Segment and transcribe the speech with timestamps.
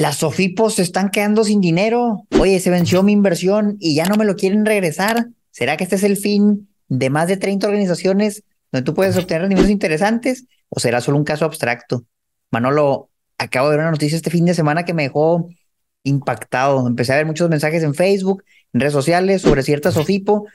[0.00, 2.26] las Sofipos se están quedando sin dinero.
[2.38, 5.28] Oye, se venció mi inversión y ya no me lo quieren regresar.
[5.50, 8.42] ¿Será que este es el fin de más de 30 organizaciones
[8.72, 10.46] donde tú puedes obtener rendimientos interesantes?
[10.70, 12.06] ¿O será solo un caso abstracto?
[12.50, 15.50] Manolo, acabo de ver una noticia este fin de semana que me dejó
[16.02, 16.86] impactado.
[16.86, 18.42] Empecé a ver muchos mensajes en Facebook,
[18.72, 20.46] en redes sociales sobre cierta Sofipo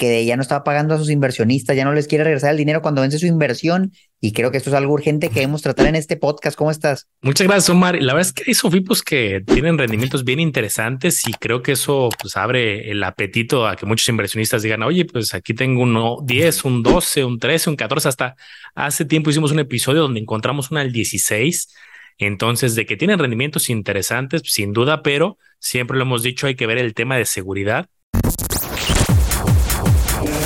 [0.00, 2.80] que ya no estaba pagando a sus inversionistas, ya no les quiere regresar el dinero
[2.80, 3.92] cuando vence su inversión.
[4.18, 6.56] Y creo que esto es algo urgente que debemos tratar en este podcast.
[6.56, 7.06] ¿Cómo estás?
[7.20, 7.96] Muchas gracias, Omar.
[8.00, 12.08] La verdad es que hay sofipos que tienen rendimientos bien interesantes y creo que eso
[12.18, 16.64] pues abre el apetito a que muchos inversionistas digan, oye, pues aquí tengo un 10,
[16.64, 18.36] un 12, un 13, un 14, hasta
[18.74, 21.74] hace tiempo hicimos un episodio donde encontramos una al 16.
[22.16, 26.66] Entonces, de que tienen rendimientos interesantes, sin duda, pero siempre lo hemos dicho, hay que
[26.66, 27.90] ver el tema de seguridad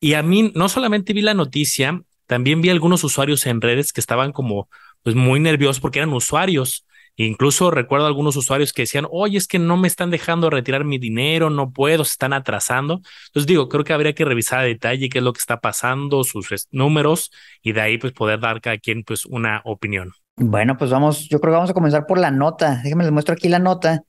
[0.00, 4.00] Y a mí no solamente vi la noticia, también vi algunos usuarios en redes que
[4.00, 4.68] estaban como
[5.02, 6.84] pues muy nerviosos porque eran usuarios.
[7.18, 10.98] incluso recuerdo algunos usuarios que decían, oye, es que no me están dejando retirar mi
[10.98, 13.00] dinero, no puedo, se están atrasando.
[13.28, 16.24] Entonces digo, creo que habría que revisar a detalle qué es lo que está pasando,
[16.24, 17.30] sus números
[17.62, 20.12] y de ahí pues poder dar cada quien pues una opinión.
[20.36, 22.80] Bueno, pues vamos, yo creo que vamos a comenzar por la nota.
[22.82, 24.02] Déjenme les muestro aquí la nota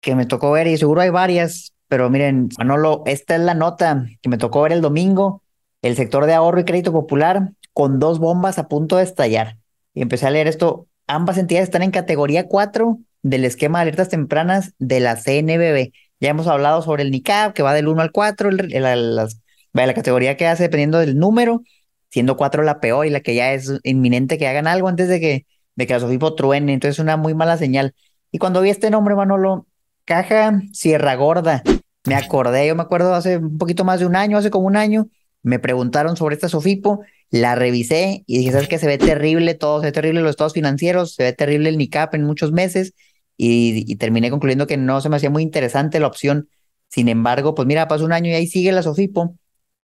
[0.00, 4.06] que me tocó ver y seguro hay varias, pero miren, Manolo, esta es la nota
[4.22, 5.42] que me tocó ver el domingo,
[5.82, 9.58] el sector de ahorro y crédito popular con dos bombas a punto de estallar.
[9.92, 14.08] Y empecé a leer esto, ambas entidades están en categoría 4 del esquema de alertas
[14.08, 15.90] tempranas de la CNBB.
[16.20, 20.46] Ya hemos hablado sobre el NICAP, que va del 1 al 4, la, categoría que
[20.46, 21.62] hace dependiendo del número,
[22.08, 25.18] siendo 4 la peor y la que ya es inminente que hagan algo antes de
[25.18, 25.44] que,
[25.74, 26.72] de que la Sofipo truene.
[26.72, 27.94] Entonces, una muy mala señal.
[28.30, 29.66] Y cuando vi este nombre, Manolo,
[30.04, 31.62] Caja Sierra Gorda,
[32.06, 34.76] me acordé, yo me acuerdo hace un poquito más de un año, hace como un
[34.76, 35.08] año,
[35.42, 37.00] me preguntaron sobre esta Sofipo,
[37.30, 38.78] la revisé y dije, ¿sabes qué?
[38.78, 42.14] Se ve terrible todo, se ve terrible los estados financieros, se ve terrible el NICAP
[42.14, 42.94] en muchos meses
[43.36, 46.48] y, terminé concluyendo que no se me hacía muy interesante la opción.
[46.88, 49.36] Sin embargo, pues mira, pasó un año y ahí sigue la Sofipo,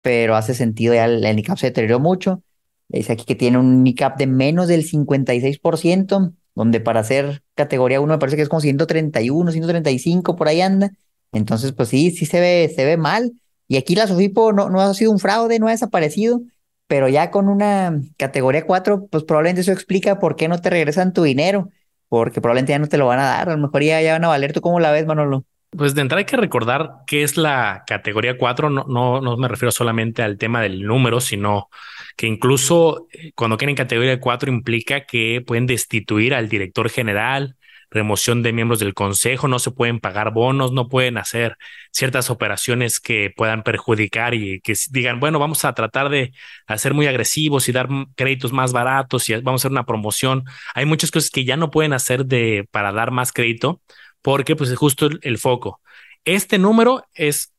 [0.03, 2.43] pero hace sentido, ya el, NICAP se deterioró mucho.
[2.89, 8.13] Dice aquí que tiene un NICAP de menos del 56%, donde para ser categoría 1
[8.13, 10.93] me parece que es como 131, 135, por ahí anda.
[11.33, 13.33] Entonces, pues sí, sí se ve, se ve mal.
[13.69, 16.43] Y aquí la Sofipo no, no ha sido un fraude, no ha desaparecido,
[16.87, 21.13] pero ya con una categoría 4, pues probablemente eso explica por qué no te regresan
[21.13, 21.69] tu dinero,
[22.09, 24.25] porque probablemente ya no te lo van a dar, a lo mejor ya, ya van
[24.25, 24.53] a valer.
[24.53, 25.45] ¿Tú cómo la ves, Manolo?
[25.71, 29.47] Pues de entrada hay que recordar qué es la categoría 4, no, no, no me
[29.47, 31.69] refiero solamente al tema del número, sino
[32.17, 37.57] que incluso eh, cuando quieren categoría 4 implica que pueden destituir al director general,
[37.91, 41.57] remoción de miembros del consejo, no se pueden pagar bonos, no pueden hacer
[41.91, 46.33] ciertas operaciones que puedan perjudicar y que digan, bueno, vamos a tratar de
[46.67, 50.45] hacer muy agresivos y dar créditos más baratos y vamos a hacer una promoción.
[50.75, 53.81] Hay muchas cosas que ya no pueden hacer de para dar más crédito
[54.23, 55.81] porque pues es justo el, foco.
[56.25, 57.53] Este número es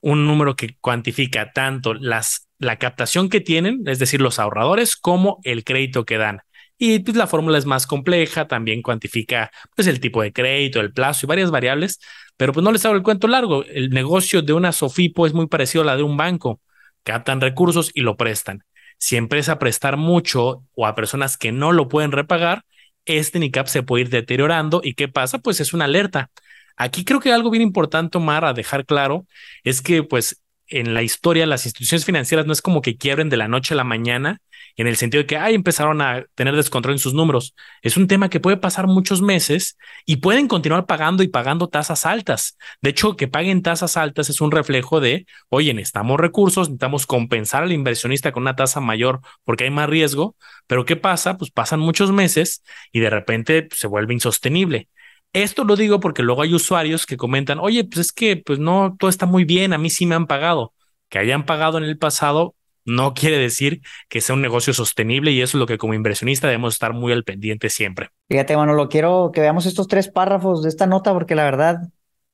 [0.00, 5.40] un número que cuantifica tanto las, la captación que tienen, es decir, los ahorradores, como
[5.44, 6.42] el crédito que dan.
[6.84, 10.92] Y pues la fórmula es más compleja, también cuantifica pues el tipo de crédito, el
[10.92, 12.00] plazo y varias variables,
[12.36, 13.62] pero pues no les hago el cuento largo.
[13.66, 16.60] El negocio de una Sofipo es muy parecido a la de un banco.
[17.04, 18.64] Captan recursos y lo prestan.
[18.98, 22.64] Si empieza a prestar mucho o a personas que no lo pueden repagar,
[23.04, 24.80] este NICAP se puede ir deteriorando.
[24.82, 25.38] ¿Y qué pasa?
[25.38, 26.32] Pues es una alerta.
[26.76, 29.24] Aquí creo que algo bien importante, Omar, a dejar claro,
[29.62, 33.36] es que pues en la historia las instituciones financieras no es como que quiebren de
[33.36, 34.40] la noche a la mañana
[34.76, 37.54] en el sentido de que ay, empezaron a tener descontrol en sus números.
[37.82, 42.06] Es un tema que puede pasar muchos meses y pueden continuar pagando y pagando tasas
[42.06, 42.56] altas.
[42.80, 47.62] De hecho, que paguen tasas altas es un reflejo de, oye, necesitamos recursos, necesitamos compensar
[47.62, 50.36] al inversionista con una tasa mayor porque hay más riesgo,
[50.66, 51.36] pero ¿qué pasa?
[51.38, 54.88] Pues pasan muchos meses y de repente pues, se vuelve insostenible.
[55.32, 58.96] Esto lo digo porque luego hay usuarios que comentan, oye, pues es que pues no,
[58.98, 60.74] todo está muy bien, a mí sí me han pagado.
[61.08, 62.54] Que hayan pagado en el pasado
[62.84, 66.46] no quiere decir que sea un negocio sostenible y eso es lo que como inversionista
[66.46, 68.08] debemos estar muy al pendiente siempre.
[68.28, 71.88] Fíjate, lo quiero que veamos estos tres párrafos de esta nota porque la verdad,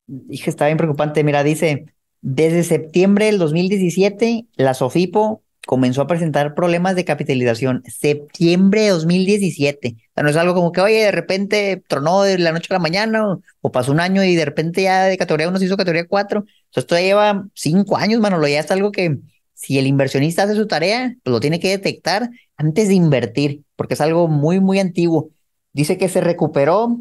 [0.06, 1.24] dije, está bien preocupante.
[1.24, 1.86] Mira, dice,
[2.20, 9.96] desde septiembre del 2017, la Sofipo comenzó a presentar problemas de capitalización septiembre de 2017.
[9.98, 12.74] O sea, no es algo como que, oye, de repente tronó de la noche a
[12.74, 15.76] la mañana o, pasó un año y de repente ya de categoría 1 se hizo
[15.76, 16.40] categoría 4.
[16.40, 19.18] Entonces, esto ya lleva cinco años, Manolo, ya es algo que
[19.58, 23.94] si el inversionista hace su tarea, pues lo tiene que detectar antes de invertir, porque
[23.94, 25.30] es algo muy, muy antiguo.
[25.72, 26.96] Dice que se recuperó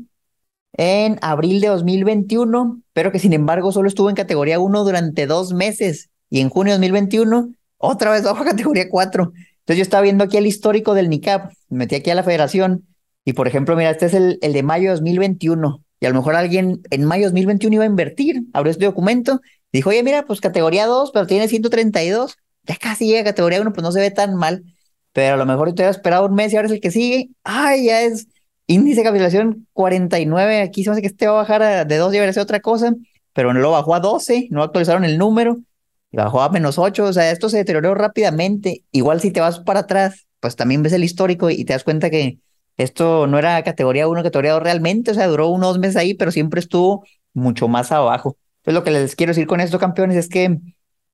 [0.74, 5.54] en abril de 2021, pero que sin embargo solo estuvo en categoría 1 durante dos
[5.54, 9.34] meses y en junio de 2021 otra vez bajo a categoría 4.
[9.34, 12.88] Entonces yo estaba viendo aquí el histórico del NICAP, me metí aquí a la federación
[13.24, 16.16] y por ejemplo, mira, este es el, el de mayo de 2021 y a lo
[16.16, 20.26] mejor alguien en mayo de 2021 iba a invertir, abrió este documento, dijo, oye, mira,
[20.26, 22.36] pues categoría 2, pero tiene 132,
[22.68, 24.64] ya casi llega a categoría 1, pues no se ve tan mal,
[25.14, 27.30] pero a lo mejor te hubiera esperado un mes y ahora es el que sigue,
[27.44, 28.28] ay, ya es
[28.68, 32.14] índice de capitalización 49, aquí se me hace que este va a bajar de 2
[32.14, 32.94] y a ser otra cosa,
[33.34, 35.58] pero no lo bajó a 12, no actualizaron el número,
[36.12, 38.84] y bajó a menos 8, o sea, esto se deterioró rápidamente.
[38.92, 42.10] Igual si te vas para atrás, pues también ves el histórico y te das cuenta
[42.10, 42.40] que
[42.78, 46.32] esto no era categoría 1, categoría 2 realmente, o sea, duró unos meses ahí, pero
[46.32, 48.38] siempre estuvo mucho más abajo.
[48.60, 50.60] Entonces lo que les quiero decir con esto, campeones, es que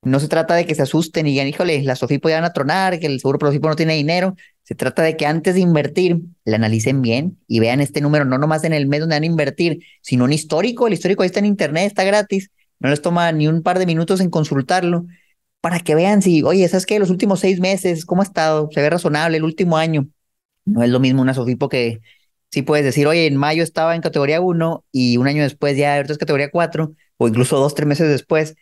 [0.03, 2.53] no se trata de que se asusten y digan, híjole, la Sofipo ya van a
[2.53, 4.35] tronar, que el seguro Profipo no tiene dinero.
[4.63, 8.37] Se trata de que antes de invertir, le analicen bien y vean este número, no
[8.37, 10.87] nomás en el mes donde van a invertir, sino un histórico.
[10.87, 12.49] El histórico ahí está en internet, está gratis
[12.83, 15.05] no les toma ni un par de minutos en consultarlo
[15.61, 16.99] para que vean si, oye, ¿sabes qué?
[16.99, 18.69] Los últimos seis meses, ¿cómo ha estado?
[18.73, 20.09] Se ve razonable el último año.
[20.65, 22.01] No es lo mismo una Sofipo que
[22.51, 25.95] sí puedes decir, oye, en mayo estaba en categoría 1 y un año después ya
[25.95, 28.55] ahorita es categoría 4 o incluso dos, tres meses después.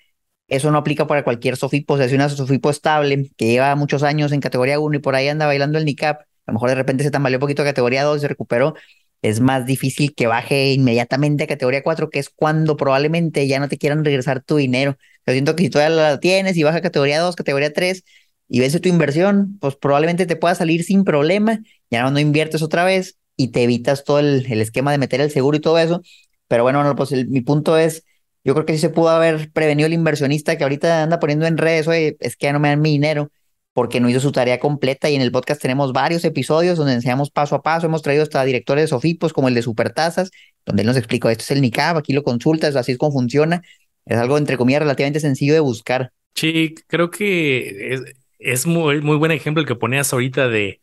[0.51, 1.93] Eso no aplica para cualquier Sofipo.
[1.93, 5.15] O sea, si una Sofipo estable que lleva muchos años en categoría 1 y por
[5.15, 7.65] ahí anda bailando el NICAP, a lo mejor de repente se tambaleó un poquito a
[7.65, 8.75] categoría 2 y se recuperó,
[9.21, 13.69] es más difícil que baje inmediatamente a categoría 4, que es cuando probablemente ya no
[13.69, 14.97] te quieran regresar tu dinero.
[15.25, 18.03] Yo siento que si todavía la tienes y baja a categoría 2, categoría 3
[18.49, 21.59] y ves tu inversión, pues probablemente te pueda salir sin problema,
[21.89, 25.55] ya no, inviertes otra vez y te evitas todo el, esquema de meter el seguro
[25.55, 26.01] y todo eso.
[26.49, 28.03] Pero bueno, pues mi punto es,
[28.43, 31.57] yo creo que sí se pudo haber prevenido el inversionista que ahorita anda poniendo en
[31.57, 33.31] redes, oye, es que ya no me dan mi dinero
[33.73, 35.09] porque no hizo su tarea completa.
[35.09, 38.43] Y en el podcast tenemos varios episodios donde enseñamos paso a paso, hemos traído hasta
[38.43, 40.31] directores de Sofipos como el de Supertazas,
[40.65, 43.61] donde él nos explicó, esto es el NICAP, aquí lo consultas, así es como funciona,
[44.05, 46.11] es algo entre comillas relativamente sencillo de buscar.
[46.35, 48.01] Sí, creo que es,
[48.39, 50.81] es muy, muy buen ejemplo el que ponías ahorita de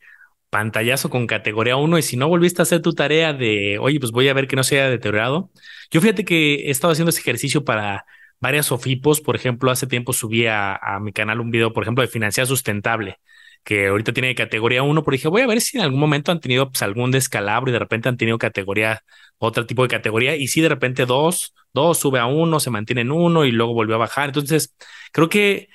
[0.50, 4.12] pantallazo con categoría 1 y si no volviste a hacer tu tarea de, oye, pues
[4.12, 5.50] voy a ver que no se haya deteriorado.
[5.90, 8.04] Yo fíjate que he estado haciendo ese ejercicio para
[8.40, 9.20] varias SOFIPOS.
[9.20, 13.18] Por ejemplo, hace tiempo subí a, mi canal un video, por ejemplo, de financiar sustentable,
[13.64, 16.40] que ahorita tiene categoría 1, pero dije, voy a ver si en algún momento han
[16.40, 19.02] tenido pues, algún descalabro y de repente han tenido categoría,
[19.38, 23.02] otro tipo de categoría, y si de repente dos, dos sube a uno, se mantiene
[23.02, 24.28] en uno y luego volvió a bajar.
[24.30, 24.74] Entonces,
[25.12, 25.68] creo que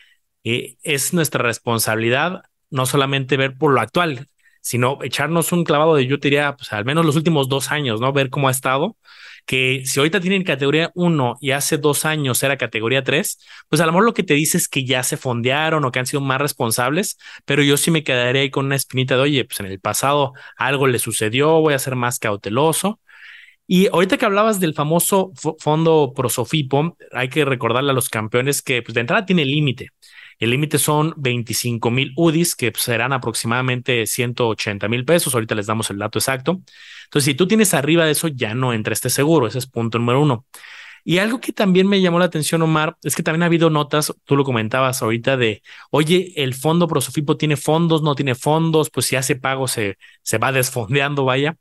[0.44, 4.28] eh, es nuestra responsabilidad no solamente ver por lo actual,
[4.64, 8.02] sino echarnos un clavado de, yo te diría, pues al menos los últimos dos años,
[8.02, 8.14] ¿no?
[8.14, 8.98] Ver cómo ha estado
[9.46, 13.40] que si ahorita tienen categoría 1 y hace dos años era categoría 3,
[13.70, 16.00] pues a lo mejor lo que te dice es que ya se fondearon o que
[16.00, 19.46] han sido más responsables, pero yo sí me quedaría ahí con una espinita de, oye,
[19.46, 23.00] pues en el pasado algo le sucedió, voy a ser más cauteloso.
[23.68, 28.82] Y ahorita que hablabas del famoso fondo Prosofipo, hay que recordarle a los campeones que
[28.82, 29.90] pues, de entrada tiene límite.
[30.44, 35.34] El límite son 25 mil UDIs, que serán aproximadamente 180 mil pesos.
[35.34, 36.62] Ahorita les damos el dato exacto.
[37.06, 39.48] Entonces, si tú tienes arriba de eso, ya no entra este seguro.
[39.48, 40.46] Ese es punto número uno.
[41.06, 44.14] Y algo que también me llamó la atención, Omar, es que también ha habido notas,
[44.26, 49.06] tú lo comentabas ahorita, de, oye, el fondo Prosofipo tiene fondos, no tiene fondos, pues
[49.06, 51.56] si hace pago se, se va desfondeando, vaya.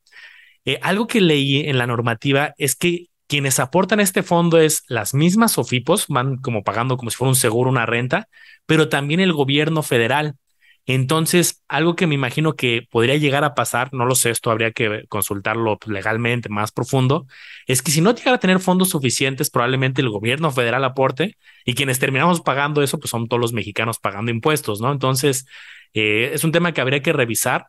[0.65, 5.15] Eh, algo que leí en la normativa es que quienes aportan este fondo es las
[5.15, 8.29] mismas SOFIPOS, van como pagando como si fuera un seguro, una renta,
[8.67, 10.37] pero también el gobierno federal.
[10.85, 14.73] Entonces, algo que me imagino que podría llegar a pasar, no lo sé, esto habría
[14.73, 17.27] que consultarlo legalmente más profundo,
[17.69, 21.75] es que si no llegara a tener fondos suficientes, probablemente el gobierno federal aporte y
[21.75, 24.91] quienes terminamos pagando eso, pues son todos los mexicanos pagando impuestos, ¿no?
[24.91, 25.47] Entonces,
[25.95, 27.67] eh, es un tema que habría que revisar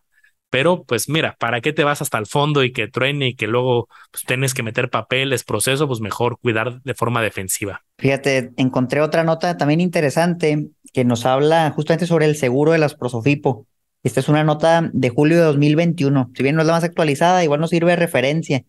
[0.54, 3.48] pero pues mira, ¿para qué te vas hasta el fondo y que truene y que
[3.48, 5.88] luego pues, tienes que meter papeles, proceso?
[5.88, 7.82] Pues mejor cuidar de forma defensiva.
[7.98, 12.96] Fíjate, encontré otra nota también interesante que nos habla justamente sobre el seguro de las
[12.96, 13.68] Prosofipo.
[14.04, 16.32] Esta es una nota de julio de 2021.
[16.36, 18.64] Si bien no es la más actualizada, igual nos sirve de referencia.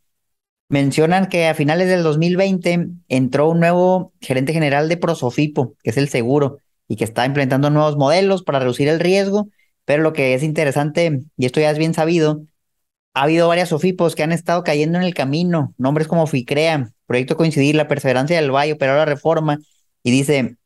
[0.68, 5.96] Mencionan que a finales del 2020 entró un nuevo gerente general de Prosofipo, que es
[5.96, 9.48] el seguro, y que está implementando nuevos modelos para reducir el riesgo
[9.84, 12.44] pero lo que es interesante, y esto ya es bien sabido,
[13.14, 17.36] ha habido varias SOFIPOS que han estado cayendo en el camino, nombres como FICREA, Proyecto
[17.36, 19.58] Coincidir, La Perseverancia del Valle, pero la Reforma,
[20.02, 20.56] y dice,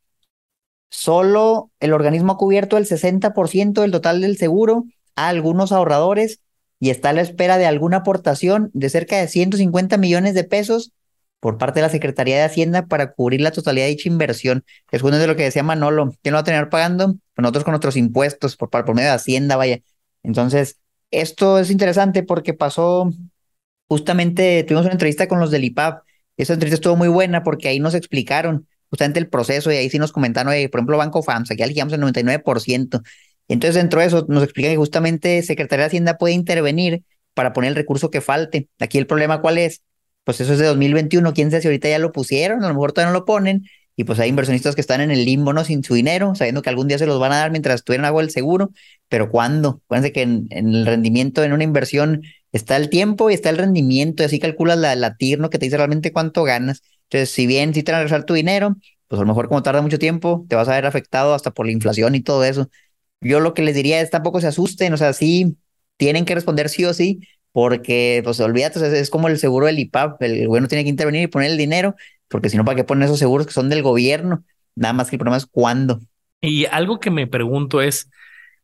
[0.91, 4.85] solo el organismo ha cubierto el 60% del total del seguro
[5.17, 6.41] a algunos ahorradores
[6.81, 10.93] y está a la espera de alguna aportación de cerca de 150 millones de pesos
[11.41, 14.65] por parte de la Secretaría de Hacienda para cubrir la totalidad de dicha inversión.
[14.91, 17.15] Es uno de lo que decía Manolo, ¿quién lo va a tener pagando?
[17.35, 19.81] Pues nosotros con nuestros impuestos por, por medio de Hacienda, vaya.
[20.23, 20.79] Entonces,
[21.11, 23.11] esto es interesante porque pasó
[23.89, 26.05] justamente, tuvimos una entrevista con los del IPAP.
[26.37, 29.99] Esa entrevista estuvo muy buena porque ahí nos explicaron justamente el proceso y ahí sí
[29.99, 33.03] nos comentaron, por ejemplo, Banco FAMS, aquí elegíamos el 99%.
[33.49, 37.03] Entonces, dentro de eso, nos explican que justamente Secretaría de Hacienda puede intervenir
[37.35, 38.69] para poner el recurso que falte.
[38.79, 39.83] Aquí el problema, ¿cuál es?
[40.25, 42.93] Pues eso es de 2021, quién sabe si ahorita ya lo pusieron, a lo mejor
[42.93, 43.65] todavía no lo ponen,
[43.97, 45.65] y pues hay inversionistas que están en el limbo, ¿no?
[45.65, 48.23] Sin su dinero, sabiendo que algún día se los van a dar mientras estuvieran agua
[48.23, 48.71] el seguro,
[49.09, 49.81] pero ¿cuándo?
[49.87, 54.23] Acuérdense que en, el rendimiento en una inversión está el tiempo y está el rendimiento,
[54.23, 55.49] y así calculas la, la TIR, ¿no?
[55.51, 56.83] Que te dice realmente cuánto ganas.
[57.11, 58.77] Entonces, si bien si te van a regresar tu dinero,
[59.09, 61.67] pues a lo mejor como tarda mucho tiempo, te vas a ver afectado hasta por
[61.67, 62.69] la inflación y todo eso.
[63.21, 65.57] Yo lo que les diría es tampoco se asusten, o sea, sí,
[65.97, 67.21] tienen que responder sí o sí,
[67.53, 71.23] porque, pues olvídate, es, es como el seguro del IPAP, el gobierno tiene que intervenir
[71.23, 71.95] y poner el dinero,
[72.29, 74.45] porque si no, ¿para qué ponen esos seguros que son del gobierno?
[74.77, 76.01] Nada más que el problema es cuándo.
[76.41, 78.11] Y algo que me pregunto es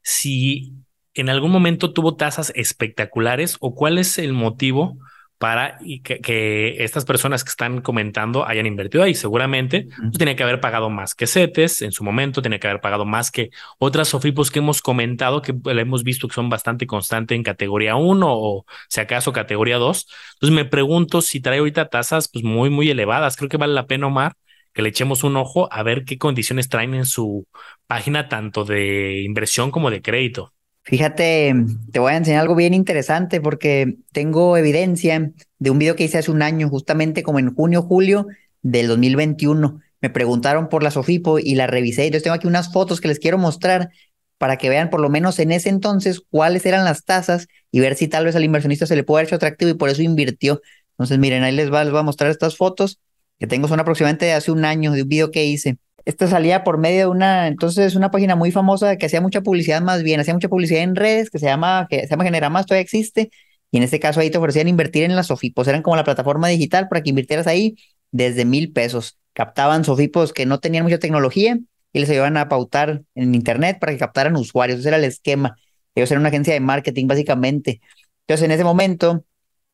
[0.02, 0.74] si
[1.14, 4.98] en algún momento tuvo tasas espectaculares o cuál es el motivo
[5.38, 9.14] para que, estas personas que están comentando hayan invertido ahí.
[9.14, 12.80] Seguramente pues, tenía que haber pagado más que CETES en su momento, tenía que haber
[12.80, 16.86] pagado más que otras SOFIPOS que hemos comentado, que pues, hemos visto que son bastante
[16.86, 20.06] constantes en categoría 1 o si acaso categoría 2.
[20.34, 23.36] Entonces me pregunto si trae ahorita tasas pues muy, muy elevadas.
[23.36, 24.34] Creo que vale la pena, Omar,
[24.72, 27.46] que le echemos un ojo a ver qué condiciones traen en su
[27.86, 30.53] página tanto de inversión como de crédito.
[30.84, 31.54] Fíjate,
[31.92, 36.18] te voy a enseñar algo bien interesante porque tengo evidencia de un video que hice
[36.18, 38.26] hace un año, justamente como en junio, julio
[38.60, 39.80] del 2021.
[40.02, 42.04] Me preguntaron por la Sofipo y la revisé.
[42.04, 43.90] Entonces tengo aquí unas fotos que les quiero mostrar
[44.36, 47.94] para que vean por lo menos en ese entonces cuáles eran las tasas y ver
[47.94, 50.60] si tal vez al inversionista se le puede haber hecho atractivo y por eso invirtió.
[50.90, 53.00] Entonces miren, ahí les va, les voy a mostrar estas fotos
[53.38, 55.78] que tengo, son aproximadamente de hace un año de un video que hice.
[56.04, 59.80] Esta salía por medio de una, entonces, una página muy famosa que hacía mucha publicidad
[59.80, 63.30] más bien, hacía mucha publicidad en redes, que se llama, que se llama todavía existe,
[63.70, 66.48] y en este caso ahí te ofrecían invertir en las Sofipos, eran como la plataforma
[66.48, 67.76] digital para que invirtieras ahí
[68.12, 69.18] desde mil pesos.
[69.32, 71.58] Captaban Sofipos que no tenían mucha tecnología
[71.92, 75.56] y les iban a pautar en internet para que captaran usuarios, ese era el esquema.
[75.94, 77.80] Ellos eran una agencia de marketing básicamente.
[78.20, 79.24] Entonces en ese momento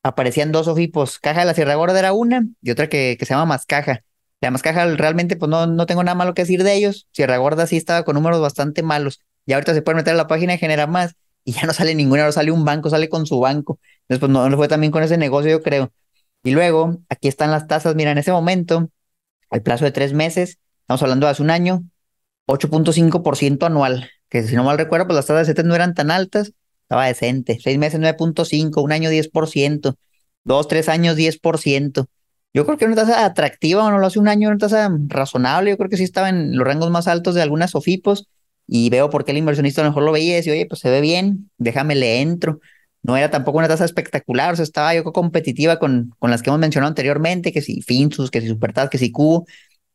[0.02, 3.34] aparecían dos Sofipos, Caja de la Sierra Gorda era una y otra que, que se
[3.34, 4.02] llama Más Caja
[4.40, 7.06] la Caja realmente pues no, no tengo nada malo que decir de ellos.
[7.12, 9.20] Sierra Gorda sí estaba con números bastante malos.
[9.46, 11.94] Y ahorita se puede meter a la página y generar más y ya no sale
[11.94, 13.78] ninguna, ahora sale un banco, sale con su banco.
[14.02, 15.92] Entonces pues no, no fue también con ese negocio yo creo.
[16.42, 18.90] Y luego aquí están las tasas, mira, en ese momento,
[19.50, 21.84] al plazo de tres meses, estamos hablando de hace un año,
[22.46, 26.10] 8.5% anual, que si no mal recuerdo, pues las tasas de CETES no eran tan
[26.10, 27.58] altas, estaba decente.
[27.62, 29.96] Seis meses 9.5, un año 10%,
[30.44, 32.06] dos, tres años 10%.
[32.52, 35.70] Yo creo que una tasa atractiva, bueno, lo hace un año, una tasa razonable.
[35.70, 38.28] Yo creo que sí estaba en los rangos más altos de algunas SOFIPOS
[38.66, 40.80] y veo por qué el inversionista a lo mejor lo veía y decía, oye, pues
[40.80, 42.60] se ve bien, déjame le entro.
[43.02, 46.50] No era tampoco una tasa espectacular, o sea, estaba yo competitiva con, con las que
[46.50, 49.46] hemos mencionado anteriormente, que si Finsus, que si Supertas, que si Cubo,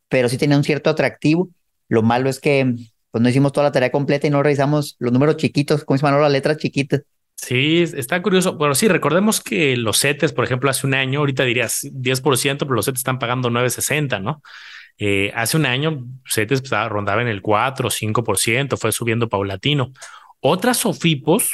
[0.10, 1.50] pero sí tenía un cierto atractivo.
[1.90, 2.74] Lo malo es que
[3.12, 6.06] pues no hicimos toda la tarea completa y no revisamos los números chiquitos, como se
[6.06, 7.02] llaman las letras chiquitas.
[7.36, 8.58] Sí, está curioso.
[8.58, 12.76] Pero sí, recordemos que los CETES, por ejemplo, hace un año, ahorita dirías 10%, pero
[12.76, 14.42] los CETES están pagando 9.60, ¿no?
[14.98, 19.92] Eh, hace un año, CETES pues, rondaba en el 4 o 5%, fue subiendo paulatino.
[20.40, 21.52] Otras SOFIPOS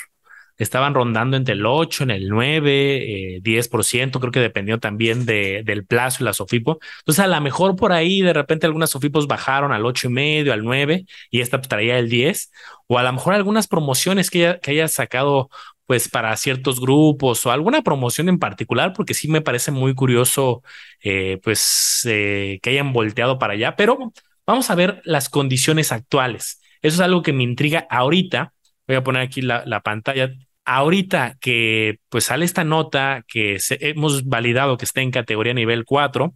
[0.58, 5.64] estaban rondando entre el 8, en el 9, eh, 10%, creo que dependió también de,
[5.66, 6.80] del plazo y la SOFIPO.
[7.00, 10.54] Entonces, a lo mejor por ahí de repente algunas SOFIPOS bajaron al 8 y medio,
[10.54, 12.52] al 9, y esta pues, traía el 10,
[12.88, 15.50] o a lo mejor algunas promociones que haya, que haya sacado
[15.92, 20.64] pues para ciertos grupos o alguna promoción en particular, porque sí me parece muy curioso
[21.04, 24.14] eh, pues eh, que hayan volteado para allá, pero
[24.48, 26.62] vamos a ver las condiciones actuales.
[26.82, 28.54] Eso es algo que me intriga ahorita.
[28.88, 30.32] Voy a poner aquí la, la pantalla
[30.64, 36.34] ahorita que pues sale esta nota que hemos validado que está en categoría nivel 4,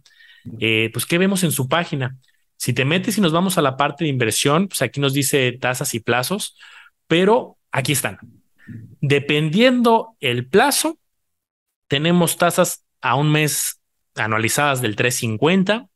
[0.60, 2.18] eh, pues ¿qué vemos en su página?
[2.58, 5.52] Si te metes y nos vamos a la parte de inversión, pues aquí nos dice
[5.52, 6.58] tasas y plazos,
[7.06, 8.18] pero aquí están.
[9.00, 10.98] Dependiendo el plazo,
[11.88, 13.80] tenemos tasas a un mes
[14.16, 15.88] anualizadas del 350,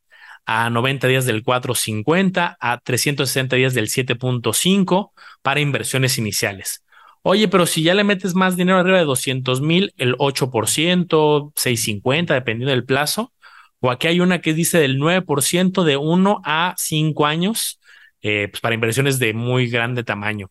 [0.45, 5.11] a 90 días del 450, a 360 días del 7.5
[5.41, 6.83] para inversiones iniciales.
[7.23, 12.33] Oye, pero si ya le metes más dinero arriba de 200 mil, el 8%, 650,
[12.33, 13.31] dependiendo del plazo.
[13.79, 17.79] O aquí hay una que dice del 9% de 1 a 5 años,
[18.21, 20.49] eh, pues para inversiones de muy grande tamaño.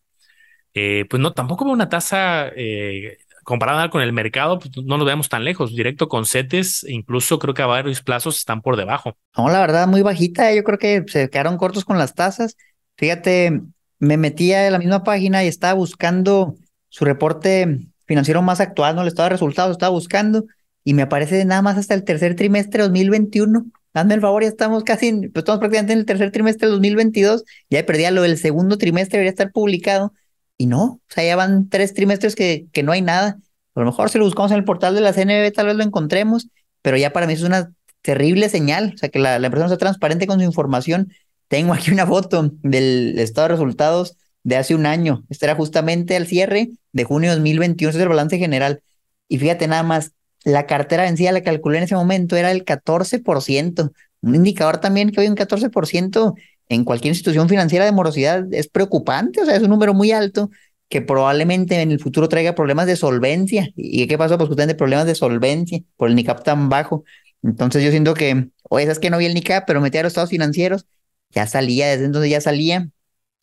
[0.73, 5.05] Eh, pues no, tampoco veo una tasa eh, comparada con el mercado, pues no nos
[5.05, 5.75] veamos tan lejos.
[5.75, 9.17] Directo con CETES, incluso creo que a varios plazos están por debajo.
[9.37, 10.53] No, la verdad, muy bajita.
[10.53, 12.57] Yo creo que se quedaron cortos con las tasas.
[12.97, 13.61] Fíjate,
[13.99, 16.55] me metía en la misma página y estaba buscando
[16.89, 20.45] su reporte financiero más actual, no le estaba resultados, estaba buscando
[20.83, 23.65] y me aparece nada más hasta el tercer trimestre de 2021.
[23.93, 27.43] Hazme el favor, ya estamos casi, pues estamos prácticamente en el tercer trimestre de 2022,
[27.69, 30.13] ya perdía lo del segundo trimestre, debería estar publicado
[30.61, 33.39] y no, o sea, ya van tres trimestres que, que no hay nada.
[33.73, 35.83] A lo mejor si lo buscamos en el portal de la CNB tal vez lo
[35.83, 36.49] encontremos,
[36.83, 37.71] pero ya para mí es una
[38.03, 41.11] terrible señal, o sea, que la, la empresa no sea transparente con su información.
[41.47, 45.23] Tengo aquí una foto del estado de resultados de hace un año.
[45.29, 48.83] Este era justamente al cierre de junio de 2021, ese es el balance general.
[49.27, 50.11] Y fíjate nada más,
[50.43, 53.91] la cartera vencida la calculé en ese momento era el 14%.
[54.21, 56.35] Un indicador también que hoy un 14%
[56.71, 60.49] en cualquier institución financiera de morosidad es preocupante, o sea, es un número muy alto
[60.87, 63.69] que probablemente en el futuro traiga problemas de solvencia.
[63.75, 64.37] ¿Y qué pasó?
[64.37, 67.03] Pues justamente problemas de solvencia por el NICAP tan bajo.
[67.43, 70.11] Entonces yo siento que, oye, esas que no vi el NICAP, pero metí a los
[70.11, 70.85] estados financieros,
[71.29, 72.89] ya salía, desde entonces ya salía.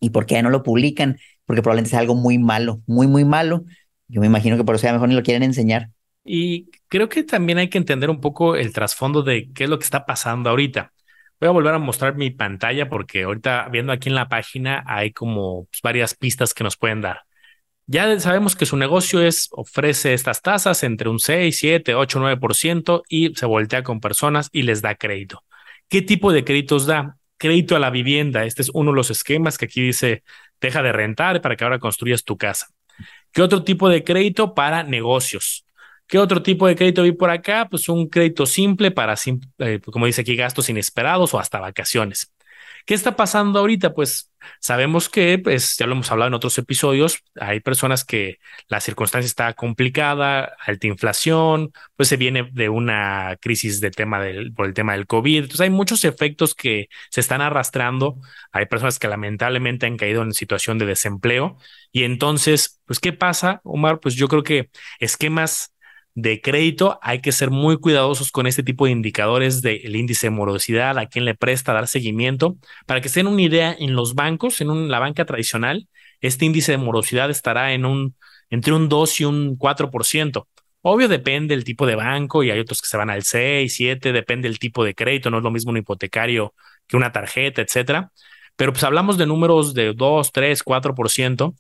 [0.01, 1.19] ¿Y por qué no lo publican?
[1.45, 3.65] Porque probablemente es algo muy malo, muy, muy malo.
[4.09, 5.91] Yo me imagino que por eso ya mejor ni lo quieren enseñar.
[6.25, 9.79] Y creo que también hay que entender un poco el trasfondo de qué es lo
[9.79, 10.93] que está pasando ahorita.
[11.41, 15.13] Voy a volver a mostrar mi pantalla porque ahorita viendo aquí en la página hay
[15.13, 17.23] como pues, varias pistas que nos pueden dar.
[17.87, 23.03] Ya sabemos que su negocio es ofrece estas tasas entre un 6, 7, 8, 9%
[23.09, 25.45] y se voltea con personas y les da crédito.
[25.89, 27.17] ¿Qué tipo de créditos da?
[27.39, 28.45] Crédito a la vivienda.
[28.45, 30.25] Este es uno de los esquemas que aquí dice
[30.61, 32.67] deja de rentar para que ahora construyas tu casa.
[33.33, 35.65] ¿Qué otro tipo de crédito para negocios?
[36.09, 37.69] ¿Qué otro tipo de crédito vi por acá?
[37.71, 39.15] Pues un crédito simple para,
[39.59, 42.33] eh, como dice aquí, gastos inesperados o hasta vacaciones.
[42.87, 43.93] ¿Qué está pasando ahorita?
[43.93, 48.39] Pues sabemos que, pues ya lo hemos hablado en otros episodios, hay personas que
[48.69, 54.55] la circunstancia está complicada, alta inflación, pues se viene de una crisis de tema del,
[54.55, 55.37] por el tema del COVID.
[55.37, 58.17] Entonces hay muchos efectos que se están arrastrando.
[58.53, 61.59] Hay personas que lamentablemente han caído en situación de desempleo.
[61.93, 64.01] Y entonces, pues, ¿qué pasa, Omar?
[64.01, 65.75] Pues yo creo que esquemas
[66.21, 70.31] de crédito, hay que ser muy cuidadosos con este tipo de indicadores del índice de
[70.31, 72.57] morosidad, a quién le presta, dar seguimiento.
[72.87, 75.87] Para que se den una idea, en los bancos, en la banca tradicional,
[76.21, 78.17] este índice de morosidad estará en un,
[78.51, 80.49] entre un 2 y un 4%.
[80.83, 84.13] Obvio, depende del tipo de banco y hay otros que se van al 6, 7,
[84.13, 86.53] depende del tipo de crédito, no es lo mismo un hipotecario
[86.89, 88.11] que una tarjeta, etcétera.
[88.57, 91.55] Pero pues hablamos de números de 2, 3, 4%.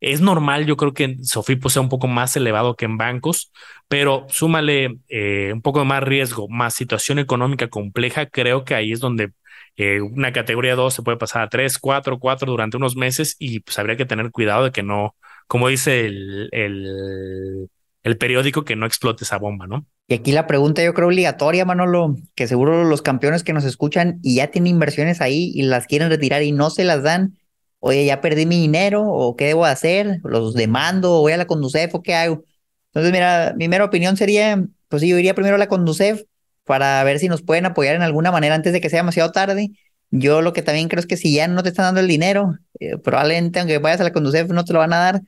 [0.00, 3.52] Es normal, yo creo que en Sofipo sea un poco más elevado que en bancos,
[3.88, 9.00] pero súmale eh, un poco más riesgo, más situación económica compleja, creo que ahí es
[9.00, 9.32] donde
[9.76, 13.60] eh, una categoría 2 se puede pasar a 3, 4, 4 durante unos meses y
[13.60, 17.68] pues habría que tener cuidado de que no, como dice el, el,
[18.02, 19.86] el periódico, que no explote esa bomba, ¿no?
[20.06, 24.20] Y aquí la pregunta yo creo obligatoria, Manolo, que seguro los campeones que nos escuchan
[24.22, 27.38] y ya tienen inversiones ahí y las quieren retirar y no se las dan,
[27.84, 31.46] oye, ya perdí mi dinero, o qué debo hacer, los demando, o voy a la
[31.46, 32.42] Conducef, o qué hago.
[32.88, 36.22] Entonces, mira, mi mera opinión sería, pues yo iría primero a la Conducef
[36.64, 39.70] para ver si nos pueden apoyar en alguna manera antes de que sea demasiado tarde.
[40.10, 42.56] Yo lo que también creo es que si ya no te están dando el dinero,
[42.80, 45.22] eh, probablemente aunque vayas a la Conducef no te lo van a dar.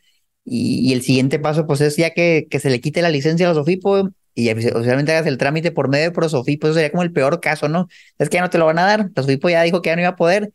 [0.45, 3.51] Y, el siguiente paso, pues es ya que, que se le quite la licencia a
[3.51, 6.69] los OFIPO y oficialmente hagas el trámite por medio de Prosofipo.
[6.69, 7.89] Eso sería como el peor caso, ¿no?
[8.19, 9.11] Es que ya no te lo van a dar.
[9.13, 10.53] Prosofipo ya dijo que ya no iba a poder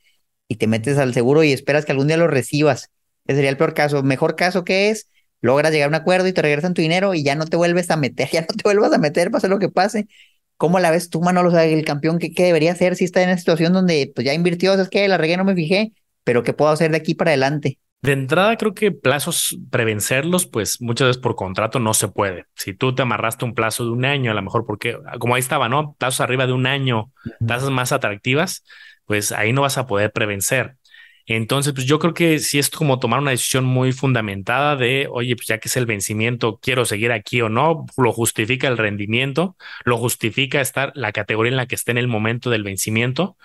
[0.52, 2.90] y te metes al seguro y esperas que algún día lo recibas.
[3.26, 4.04] Ese sería el peor caso.
[4.04, 5.08] Mejor caso que es,
[5.40, 7.90] logras llegar a un acuerdo y te regresan tu dinero y ya no te vuelves
[7.90, 10.10] a meter, ya no te vuelvas a meter, pase lo que pase.
[10.58, 11.48] ¿Cómo la ves tú, Manolo?
[11.48, 14.26] O sea, el campeón, ¿qué, qué debería hacer si está en una situación donde pues
[14.26, 14.74] ya invirtió?
[14.74, 15.94] es que la regué, no me fijé,
[16.26, 17.80] pero ¿qué puedo hacer de aquí para adelante?
[18.02, 22.46] De entrada, creo que plazos prevencerlos, pues muchas veces por contrato no se puede.
[22.56, 25.40] Si tú te amarraste un plazo de un año, a lo mejor porque, como ahí
[25.40, 25.96] estaba, ¿no?
[25.98, 27.12] Plazos arriba de un año,
[27.46, 28.64] tasas más atractivas,
[29.12, 30.78] pues ahí no vas a poder prevencer.
[31.26, 35.36] Entonces, pues yo creo que sí es como tomar una decisión muy fundamentada de, oye,
[35.36, 39.58] pues ya que es el vencimiento, quiero seguir aquí o no, lo justifica el rendimiento,
[39.84, 43.36] lo justifica estar la categoría en la que esté en el momento del vencimiento.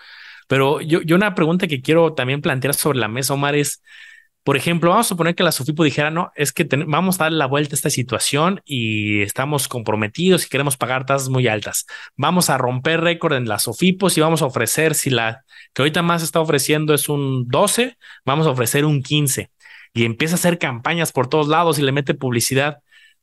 [0.46, 3.83] Pero yo, yo una pregunta que quiero también plantear sobre la mesa, Omar, es,
[4.46, 7.32] por ejemplo, vamos a suponer que la Sofipo dijera, no, es que vamos a dar
[7.32, 11.85] la vuelta a esta situación y estamos comprometidos y queremos pagar tasas muy altas.
[12.14, 16.02] Vamos a romper récord en las Sofipos y vamos a ofrecer, si la que ahorita
[16.02, 19.50] más está ofreciendo es un 12, vamos a ofrecer un 15
[19.92, 22.78] y empieza a hacer campañas por todos lados y le mete publicidad.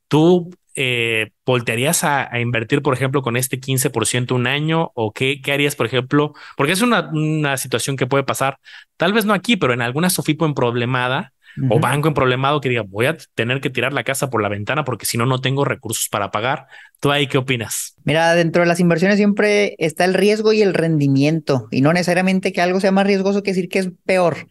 [0.08, 4.90] Tú eh, voltearías a, invertir, por ejemplo, con este 15% un año?
[4.94, 6.34] ¿O qué, qué, harías, por ejemplo?
[6.56, 8.58] Porque es una, una, situación que puede pasar,
[8.96, 11.32] tal vez no aquí, pero en alguna Sofipo en problemada
[11.70, 14.48] o banco en problemado que diga, voy a tener que tirar la casa por la
[14.48, 16.66] ventana porque si no, no tengo recursos para pagar.
[17.00, 17.94] ¿Tú ahí qué opinas?
[18.04, 22.52] Mira, dentro de las inversiones siempre está el riesgo y el rendimiento, y no necesariamente
[22.52, 24.48] que algo sea más riesgoso que decir que es peor.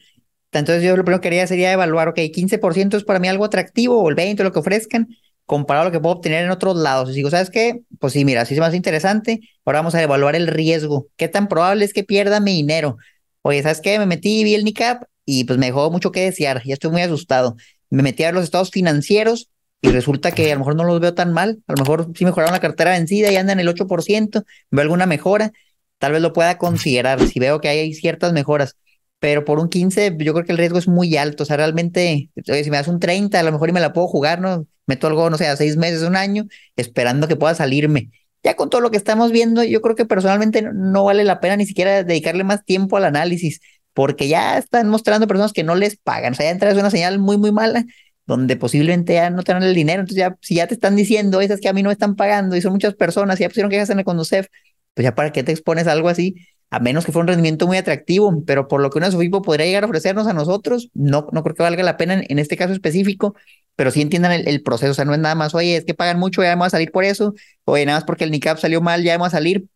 [0.51, 4.01] Entonces yo lo primero que haría sería evaluar, ok, 15% es para mí algo atractivo,
[4.01, 5.07] o el 20%, lo que ofrezcan,
[5.45, 7.09] comparado a lo que puedo obtener en otros lados.
[7.11, 7.81] Y digo, ¿sabes qué?
[7.99, 9.41] Pues sí, mira, sí es más interesante.
[9.65, 11.07] Ahora vamos a evaluar el riesgo.
[11.17, 12.97] ¿Qué tan probable es que pierda mi dinero?
[13.41, 13.99] Oye, ¿sabes qué?
[13.99, 16.63] Me metí, vi el NICAP y pues me dejó mucho que desear.
[16.63, 17.55] Ya estoy muy asustado.
[17.89, 19.49] Me metí a los estados financieros
[19.81, 21.61] y resulta que a lo mejor no los veo tan mal.
[21.67, 24.43] A lo mejor sí mejoraron la cartera vencida y anda en el 8%.
[24.71, 25.51] Veo alguna mejora.
[25.99, 28.77] Tal vez lo pueda considerar si veo que hay ciertas mejoras
[29.23, 32.29] pero por un 15 yo creo que el riesgo es muy alto, o sea, realmente,
[32.43, 34.67] si me das un 30, a lo mejor y me la puedo jugar, ¿no?
[34.85, 36.43] Meto algo, no sé, a seis meses, un año,
[36.75, 38.09] esperando que pueda salirme.
[38.43, 41.55] Ya con todo lo que estamos viendo, yo creo que personalmente no, vale la pena
[41.55, 43.61] ni siquiera dedicarle más tiempo al análisis,
[43.93, 47.17] porque ya están mostrando personas que no les pagan, o sea, ya entras una señal
[47.17, 47.85] muy, muy mala,
[48.25, 51.39] donde posiblemente ya no te dan el dinero, entonces ya, si ya te están diciendo
[51.39, 53.71] esas que a mí no me están pagando y son muchas personas, y ya pusieron
[53.71, 54.47] quejas en el Conducef,
[54.93, 56.35] pues ya para qué te expones a algo así,
[56.73, 59.67] a menos que fuera un rendimiento muy atractivo, pero por lo que una Sofipo podría
[59.67, 62.73] llegar a ofrecernos a nosotros, no, no creo que valga la pena en, este caso
[62.73, 63.35] específico,
[63.75, 66.17] pero sí entiendan el, proceso, o sea, no es nada más, oye, es que pagan
[66.17, 69.03] mucho, ya vamos a salir por eso, oye, nada más porque el NICAP salió mal,
[69.03, 69.67] ya vamos a salir,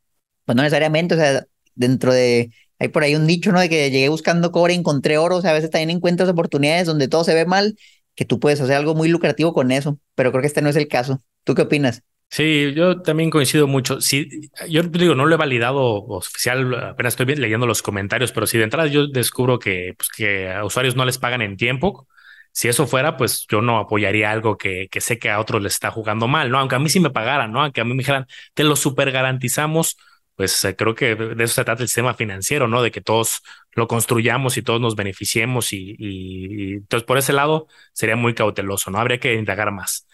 [0.46, 3.60] pues no necesariamente, o sea, dentro de, hay por ahí un dicho, ¿no?
[3.60, 7.08] De que llegué buscando cobre, encontré oro, o sea, a veces también encuentras oportunidades donde
[7.08, 7.78] todo se ve mal,
[8.16, 10.76] que tú puedes hacer algo muy lucrativo con eso, pero creo que este no es
[10.76, 11.22] el caso.
[11.44, 12.02] ¿Tú qué opinas?
[12.30, 14.02] Sí, yo también coincido mucho.
[14.02, 18.58] Sí, yo digo, no lo he validado oficial, apenas estoy leyendo los comentarios, pero si
[18.58, 22.08] de entrada yo descubro que, pues, que a usuarios no les pagan en tiempo,
[22.52, 25.74] si eso fuera, pues yo no apoyaría algo que, que sé que a otros les
[25.74, 26.60] está jugando mal, ¿no?
[26.60, 27.62] Aunque a mí sí me pagaran, ¿no?
[27.64, 29.98] Aunque a mí me dijeran, te lo super garantizamos,
[30.36, 32.82] pues eh, creo que de eso se trata el sistema financiero, ¿no?
[32.82, 33.42] De que todos
[33.74, 38.92] lo construyamos y todos nos beneficiemos y, y entonces por ese lado sería muy cauteloso,
[38.92, 39.00] ¿no?
[39.00, 40.07] Habría que indagar más.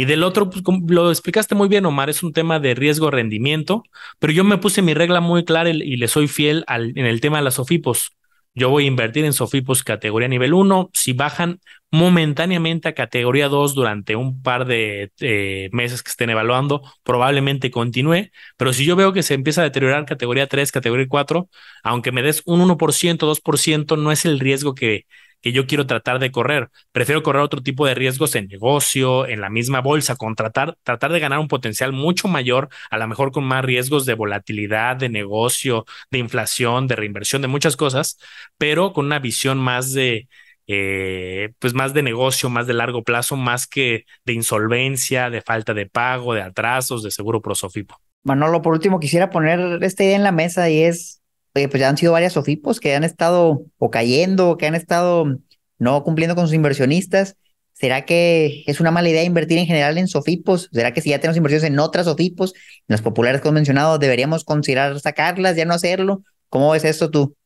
[0.00, 3.82] Y del otro, pues lo explicaste muy bien, Omar, es un tema de riesgo-rendimiento,
[4.20, 7.20] pero yo me puse mi regla muy clara y, le soy fiel al, en el
[7.20, 8.12] tema de las SOFIPOS.
[8.54, 10.90] Yo voy a invertir en SOFIPOS categoría nivel 1.
[10.94, 11.58] Si bajan
[11.90, 15.10] momentáneamente a categoría 2 durante un par de
[15.72, 18.30] meses que estén evaluando, probablemente continúe.
[18.56, 21.48] Pero si yo veo que se empieza a deteriorar categoría 3, categoría 4,
[21.82, 25.06] aunque me des un 1%, 2%, no es el riesgo que,
[25.40, 26.68] que yo quiero tratar de correr.
[26.92, 31.12] Prefiero correr otro tipo de riesgos en negocio, en la misma bolsa, con tratar, tratar
[31.12, 35.08] de ganar un potencial mucho mayor, a lo mejor con más riesgos de volatilidad, de
[35.08, 38.18] negocio, de inflación, de reinversión, de muchas cosas,
[38.56, 40.28] pero con una visión más de,
[40.66, 45.74] eh, pues más de negocio, más de largo plazo, más que de insolvencia, de falta
[45.74, 48.00] de pago, de atrasos, de seguro prosofipo.
[48.24, 51.17] Manolo, por último, quisiera poner esta idea en la mesa y es
[51.66, 55.38] pues ya han sido varias SOFIPOS que han estado o cayendo, que han estado
[55.78, 57.36] no cumpliendo con sus inversionistas.
[57.72, 60.68] ¿Será que es una mala idea invertir en general en SOFIPOS?
[60.72, 63.98] ¿Será que si ya tenemos inversiones en otras SOFIPOS, en las populares que hemos mencionado,
[63.98, 66.22] deberíamos considerar sacarlas, ya no hacerlo?
[66.48, 67.36] ¿Cómo ves esto tú?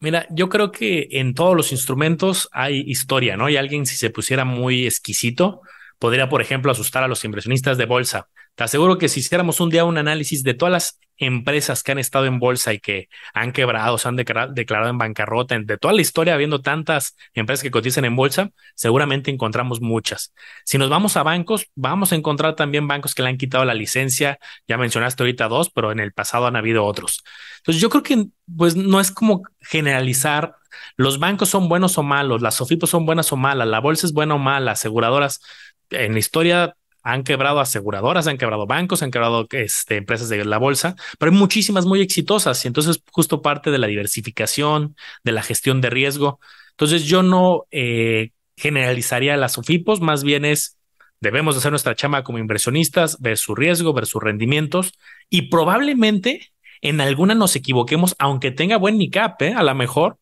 [0.00, 3.48] Mira, yo creo que en todos los instrumentos hay historia, ¿no?
[3.48, 5.60] Y alguien si se pusiera muy exquisito,
[5.98, 8.28] podría, por ejemplo, asustar a los inversionistas de bolsa.
[8.60, 11.98] Te aseguro que si hiciéramos un día un análisis de todas las empresas que han
[11.98, 16.02] estado en bolsa y que han quebrado, se han declarado, en bancarrota, de toda la
[16.02, 20.34] historia, habiendo tantas empresas que cotizan en bolsa, seguramente encontramos muchas.
[20.66, 23.72] Si nos vamos a bancos, vamos a encontrar también bancos que le han quitado la
[23.72, 24.38] licencia.
[24.68, 27.24] Ya mencionaste ahorita dos, pero en el pasado han habido otros.
[27.60, 30.56] Entonces, yo creo que pues no es como generalizar
[30.98, 34.12] los bancos son buenos o malos, las SOFIPOS son buenas o malas, la bolsa es
[34.12, 35.40] buena o mala, aseguradoras.
[35.88, 40.58] En la historia han quebrado aseguradoras, han quebrado bancos, han quebrado este, empresas de la
[40.58, 45.42] bolsa, pero hay muchísimas muy exitosas y entonces justo parte de la diversificación, de la
[45.42, 46.40] gestión de riesgo.
[46.70, 50.76] Entonces yo no eh, generalizaría las UFIPOS, más bien es
[51.20, 54.92] debemos hacer nuestra chama como inversionistas, ver su riesgo, ver sus rendimientos
[55.28, 59.54] y probablemente en alguna nos equivoquemos, aunque tenga buen NICAP, ¿eh?
[59.54, 60.16] a lo mejor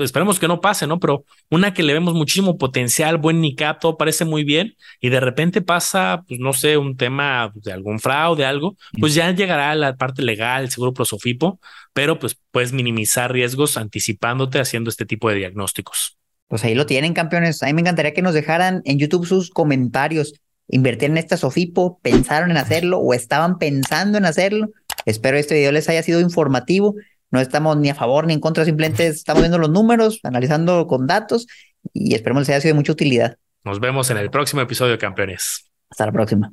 [0.00, 1.00] esperemos que no pase, ¿no?
[1.00, 5.20] Pero una que le vemos muchísimo potencial, buen NICAP, todo parece muy bien, y de
[5.20, 9.96] repente pasa, pues no sé, un tema de algún fraude, algo, pues ya llegará la
[9.96, 11.60] parte legal, seguro prosofipo,
[11.92, 16.18] pero pues puedes minimizar riesgos anticipándote haciendo este tipo de diagnósticos.
[16.48, 17.62] Pues ahí lo tienen, campeones.
[17.62, 20.34] A mí me encantaría que nos dejaran en YouTube sus comentarios.
[20.68, 21.98] ¿Invertir en esta Sofipo?
[22.02, 24.68] ¿Pensaron en hacerlo o estaban pensando en hacerlo?
[25.06, 26.94] Espero este video les haya sido informativo
[27.32, 31.06] no estamos ni a favor ni en contra, simplemente estamos viendo los números, analizando con
[31.06, 31.46] datos
[31.92, 33.36] y esperemos que les haya sido de mucha utilidad.
[33.64, 35.70] Nos vemos en el próximo episodio, campeones.
[35.90, 36.52] Hasta la próxima.